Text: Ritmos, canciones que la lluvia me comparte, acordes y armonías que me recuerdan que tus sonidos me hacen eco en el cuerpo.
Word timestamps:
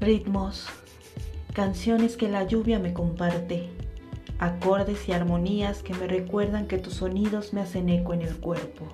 Ritmos, 0.00 0.64
canciones 1.52 2.16
que 2.16 2.30
la 2.30 2.44
lluvia 2.44 2.78
me 2.78 2.94
comparte, 2.94 3.68
acordes 4.38 5.06
y 5.06 5.12
armonías 5.12 5.82
que 5.82 5.92
me 5.92 6.06
recuerdan 6.06 6.66
que 6.68 6.78
tus 6.78 6.94
sonidos 6.94 7.52
me 7.52 7.60
hacen 7.60 7.90
eco 7.90 8.14
en 8.14 8.22
el 8.22 8.34
cuerpo. 8.38 8.86